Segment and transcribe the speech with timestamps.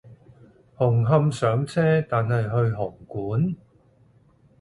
[0.79, 3.55] 紅磡上車但係去紅館？